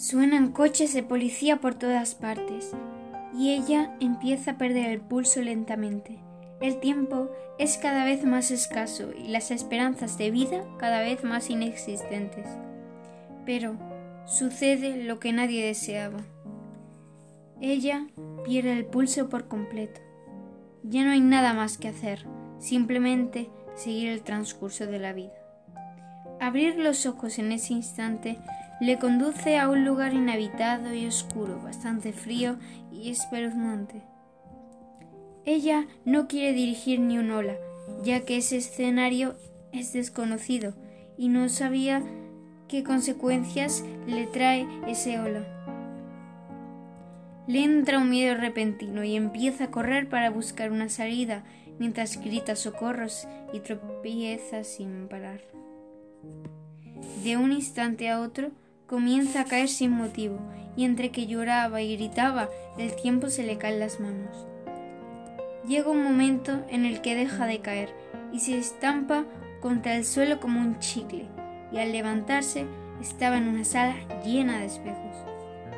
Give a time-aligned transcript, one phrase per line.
[0.00, 2.72] Suenan coches de policía por todas partes
[3.36, 6.16] y ella empieza a perder el pulso lentamente.
[6.62, 7.28] El tiempo
[7.58, 12.48] es cada vez más escaso y las esperanzas de vida cada vez más inexistentes.
[13.44, 13.76] Pero
[14.24, 16.20] sucede lo que nadie deseaba.
[17.60, 18.06] Ella
[18.42, 20.00] pierde el pulso por completo.
[20.82, 22.24] Ya no hay nada más que hacer,
[22.58, 25.34] simplemente seguir el transcurso de la vida.
[26.40, 28.38] Abrir los ojos en ese instante
[28.80, 32.56] le conduce a un lugar inhabitado y oscuro, bastante frío
[32.90, 34.02] y espeluznante.
[35.44, 37.56] Ella no quiere dirigir ni un ola,
[38.02, 39.36] ya que ese escenario
[39.72, 40.74] es desconocido
[41.18, 42.02] y no sabía
[42.68, 45.44] qué consecuencias le trae ese ola.
[47.46, 51.44] Le entra un miedo repentino y empieza a correr para buscar una salida
[51.78, 55.40] mientras grita socorros y tropieza sin parar.
[57.24, 58.52] De un instante a otro
[58.90, 60.40] comienza a caer sin motivo
[60.76, 64.48] y entre que lloraba y gritaba el tiempo se le caen las manos.
[65.64, 67.94] Llega un momento en el que deja de caer
[68.32, 69.26] y se estampa
[69.60, 71.28] contra el suelo como un chicle
[71.72, 72.66] y al levantarse
[73.00, 75.16] estaba en una sala llena de espejos.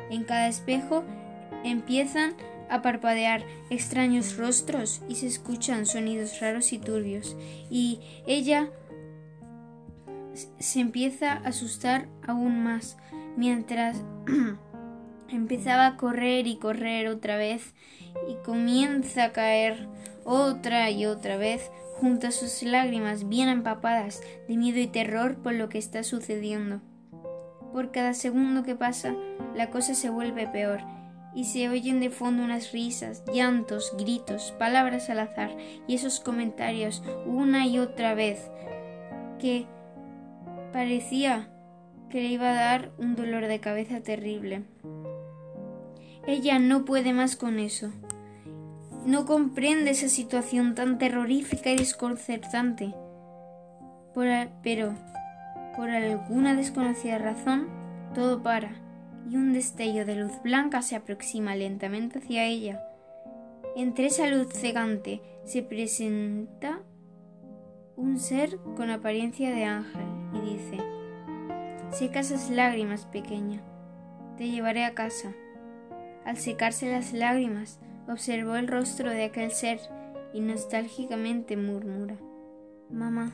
[0.09, 1.03] En cada espejo
[1.63, 2.33] empiezan
[2.67, 7.37] a parpadear extraños rostros y se escuchan sonidos raros y turbios
[7.69, 8.71] y ella
[10.33, 12.97] se empieza a asustar aún más
[13.37, 14.03] mientras
[15.29, 17.73] empezaba a correr y correr otra vez
[18.27, 19.87] y comienza a caer
[20.23, 25.53] otra y otra vez junto a sus lágrimas bien empapadas de miedo y terror por
[25.53, 26.81] lo que está sucediendo.
[27.71, 29.15] Por cada segundo que pasa,
[29.55, 30.81] la cosa se vuelve peor
[31.35, 35.55] y se oyen de fondo unas risas, llantos, gritos, palabras al azar
[35.87, 38.51] y esos comentarios una y otra vez
[39.39, 39.65] que
[40.73, 41.47] parecía
[42.09, 44.63] que le iba a dar un dolor de cabeza terrible.
[46.27, 47.91] Ella no puede más con eso.
[49.05, 52.93] No comprende esa situación tan terrorífica y desconcertante.
[54.61, 54.95] pero,
[55.75, 57.67] por alguna desconocida razón,
[58.13, 58.83] todo para
[59.29, 62.83] y un destello de luz blanca se aproxima lentamente hacia ella.
[63.75, 66.81] Entre esa luz cegante se presenta
[67.95, 70.77] un ser con apariencia de ángel y dice
[71.91, 73.61] Seca esas lágrimas, pequeña.
[74.37, 75.31] Te llevaré a casa.
[76.25, 79.79] Al secarse las lágrimas, observó el rostro de aquel ser
[80.33, 82.15] y nostálgicamente murmura
[82.89, 83.33] Mamá.